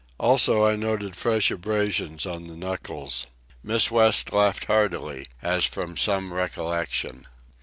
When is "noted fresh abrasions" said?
0.75-2.25